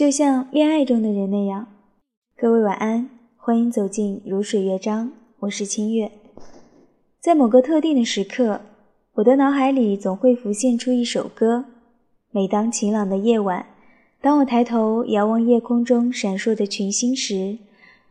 [0.00, 1.66] 就像恋爱中的人那样。
[2.34, 6.10] 各位晚安，欢迎走进如水乐章，我是清月。
[7.20, 8.62] 在某个特定的时刻，
[9.16, 11.66] 我的脑海里总会浮现出一首歌。
[12.30, 13.66] 每当晴朗的夜晚，
[14.22, 17.58] 当我抬头遥望夜空中闪烁的群星时，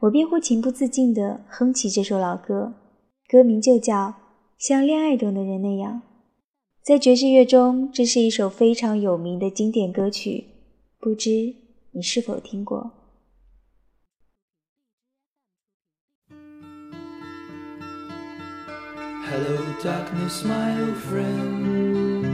[0.02, 2.76] 我便会情不自禁地哼起这首老歌。
[3.28, 3.96] 歌名就叫
[4.60, 5.94] 《像恋爱中的人那样》。
[6.84, 10.44] 在爵士乐中，这是一首非常有名的经典歌曲，
[11.00, 11.56] 不知
[11.93, 12.93] 你是否听过？
[19.27, 22.25] Hello, darkness, my old friend.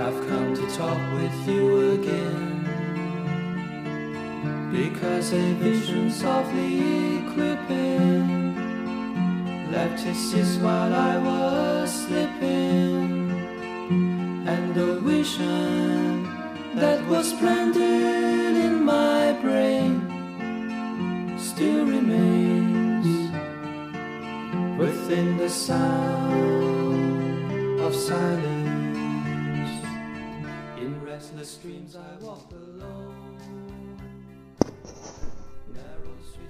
[0.00, 2.50] I've come to talk with you again.
[4.72, 8.56] Because a vision softly creeping
[9.70, 13.30] left his seats while I was sleeping,
[14.46, 15.75] and the vision
[16.77, 19.99] That was planted in my brain
[21.37, 23.31] still remains
[24.77, 26.69] within the sound
[27.81, 29.71] of silence.
[30.79, 33.15] In restless dreams, I walk alone.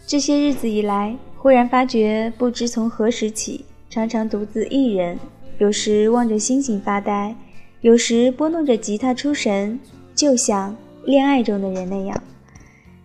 [0.06, 5.18] 这些日子以来，忽然发觉，不知从何时起，常常独自一人，
[5.58, 7.36] 有时望着星星发呆，
[7.80, 9.80] 有时拨弄着吉他出神，
[10.18, 12.24] 就像恋爱中的人那样。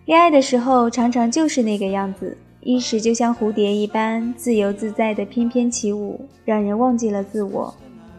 [0.05, 7.73] 恋爱的时候，常常就是那个样子，一时就像蝴蝶一般自由自在的翩翩起舞，让人忘记了自我。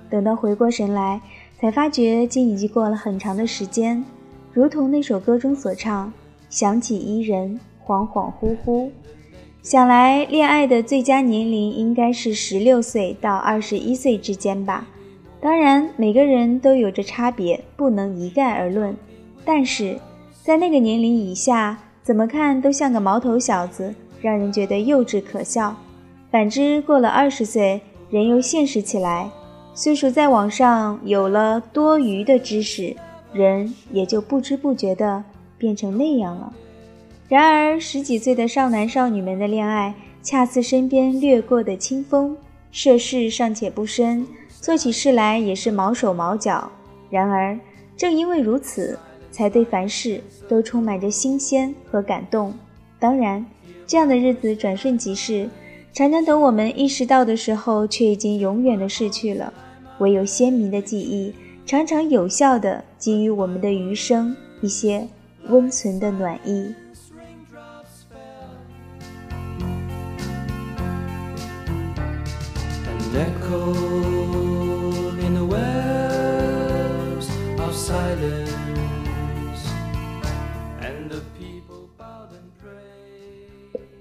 [0.09, 1.21] 等到回过神来，
[1.61, 4.03] 才发觉竟已经过了很长的时间，
[4.53, 6.13] 如同那首歌中所唱
[6.49, 8.89] ：“想起伊人。”恍恍惚惚，
[9.63, 14.87] 想来恋爱的最佳年龄应该是十六岁到二十一岁之间吧。
[15.45, 18.97] 当然，每个人都有着差别，不能一概而论。
[19.45, 19.99] 但是
[20.43, 25.77] 在那个年龄以下，怎么看都像个毛头小子，让人觉得幼稚可笑。
[26.31, 27.79] 反之，过了二十岁，
[28.09, 29.29] 人又现实起来，
[29.75, 32.97] 岁数在网上有了多余的知识，
[33.35, 35.23] 人也就不知不觉地
[35.59, 36.55] 变成那样了。
[37.29, 42.35] 然而，十几岁的少男少女们的恋爱，恰似身边掠过的清风，
[42.73, 44.27] 涉世尚且不深，
[44.65, 46.73] 做起事来也是毛手毛脚。
[47.11, 47.59] 然而，
[47.99, 48.99] 正因为如此，
[49.31, 52.55] 才对凡事都充满着新鲜和感动。
[52.99, 53.45] 当然，
[53.87, 55.51] 这样的日子转瞬即逝，
[55.93, 59.53] 常常等我们意识到的时候，却已经永远的逝去了。
[59.99, 61.35] 唯有鲜明的记忆，
[61.67, 65.07] 常常有效地给予我们的余生一些
[65.49, 66.75] 温存的暖意。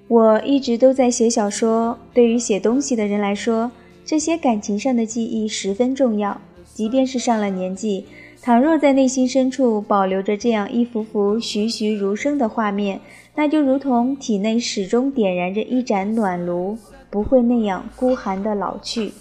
[0.08, 1.98] 我一直都在写小说。
[2.14, 3.72] 对于写东西的人来说，
[4.06, 6.40] 这些感情上的记忆十分重要。
[6.66, 8.06] 即便是上了年纪，
[8.42, 13.02] 倘若在内心深处保留着这样一幅幅栩栩如生的画面，
[13.34, 16.78] 那就如同体内始终点燃着一盏暖炉。
[17.10, 19.12] 不会那样孤寒的老去，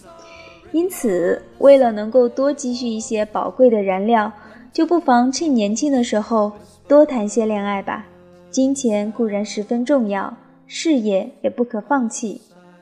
[0.73, 4.33] 因此，为了能够多积蓄一些宝贵的燃料，
[4.73, 6.53] 就不妨趁年轻的时候
[6.89, 8.07] 多谈些恋爱吧。
[8.51, 12.41] 金钱固然十分重要，事业也不可放弃。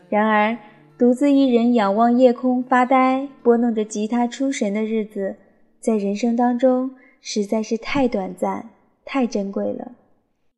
[0.08, 0.56] 然而，
[0.98, 5.36] 独自一人仰望夜空发呆，拨弄着吉他出神的日子，
[5.80, 6.90] 在人生当中
[7.20, 8.70] 实在是太短暂、
[9.04, 9.92] 太珍贵了。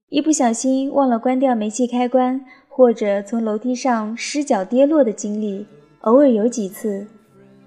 [0.09, 2.44] 一不小心忘了关掉煤气开关。
[2.75, 5.66] 或者从楼梯上失脚跌落的经历，
[6.00, 7.06] 偶尔有几次，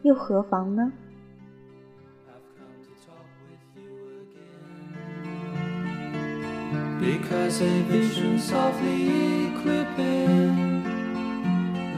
[0.01, 0.91] 又何妨呢
[7.05, 10.83] ？Because a vision softly creeping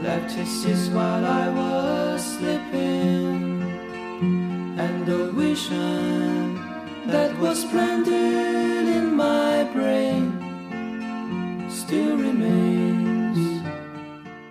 [0.04, 3.62] left his seats while I was sleeping,
[4.76, 6.58] and the vision
[7.06, 10.32] that was planted in my brain
[11.70, 13.62] still remains.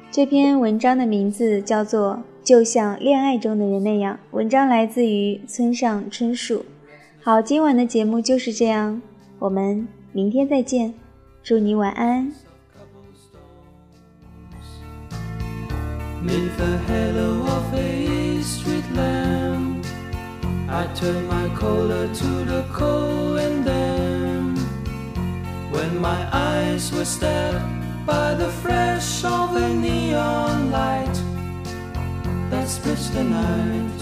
[0.10, 6.66] 这篇文章的名字叫做《就像恋爱中的人那样》，文章来自于村上春树。
[7.22, 9.00] 好，今晚的节目就是这样，
[9.38, 10.93] 我们明天再见，
[11.43, 12.33] 祝你晚安。
[28.05, 31.23] by the fresh of a neon light
[32.51, 34.01] that splits the night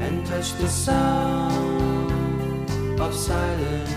[0.00, 1.79] and touch the sound
[3.01, 3.91] of silence.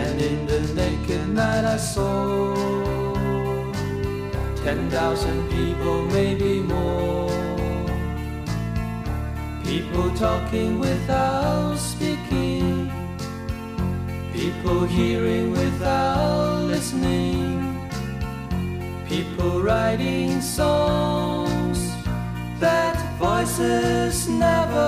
[0.00, 2.54] And in the naked night I saw
[4.64, 7.30] ten thousand people, maybe more.
[9.64, 12.90] People talking without speaking,
[14.32, 17.88] people hearing without listening,
[19.08, 21.78] people writing songs
[22.58, 24.87] that voices never.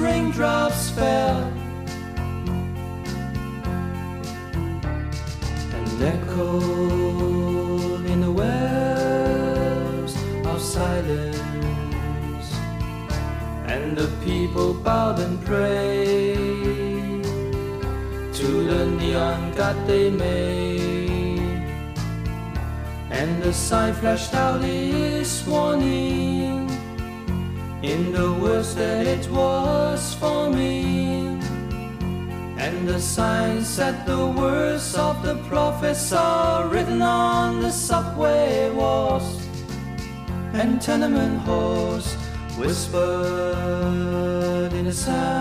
[0.00, 1.38] raindrops fell.
[5.76, 10.16] And echoed in the wells
[10.46, 12.48] of silence.
[13.66, 17.24] And the people bowed and prayed
[18.34, 21.38] to the neon god they made.
[23.10, 26.59] And the sign flashed out its warning
[27.82, 31.40] in the words that it was for me.
[32.58, 39.40] And the signs said the words of the prophets are written on the subway walls
[40.52, 42.14] and tenement halls
[42.58, 43.02] whispered
[44.74, 45.39] in the sound